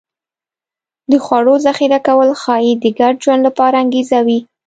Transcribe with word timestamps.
د 1.11 1.13
خوړو 1.25 1.55
ذخیره 1.65 1.99
کول 2.07 2.29
ښایي 2.41 2.73
د 2.77 2.85
ګډ 2.99 3.13
ژوند 3.23 3.41
لپاره 3.47 3.75
انګېزه 3.83 4.19
وي 4.27 4.39